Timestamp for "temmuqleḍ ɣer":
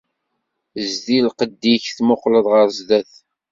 1.97-2.67